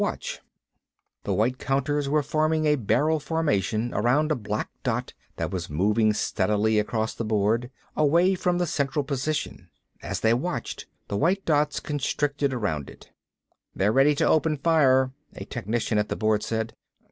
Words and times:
Watch." 0.01 0.39
The 1.25 1.33
white 1.35 1.59
counters 1.59 2.09
were 2.09 2.23
forming 2.23 2.65
a 2.65 2.75
barrel 2.75 3.19
formation 3.19 3.93
around 3.93 4.31
a 4.31 4.35
black 4.35 4.67
dot 4.81 5.13
that 5.35 5.51
was 5.51 5.69
moving 5.69 6.11
steadily 6.11 6.79
across 6.79 7.13
the 7.13 7.23
board, 7.23 7.69
away 7.95 8.33
from 8.33 8.57
the 8.57 8.65
central 8.65 9.03
position. 9.05 9.69
As 10.01 10.21
they 10.21 10.33
watched, 10.33 10.87
the 11.07 11.17
white 11.17 11.45
dots 11.45 11.79
constricted 11.79 12.51
around 12.51 12.89
it. 12.89 13.11
"They're 13.75 13.91
ready 13.93 14.15
to 14.15 14.25
open 14.27 14.57
fire," 14.57 15.11
a 15.35 15.45
technician 15.45 15.99
at 15.99 16.09
the 16.09 16.15
board 16.15 16.41
said. 16.41 16.73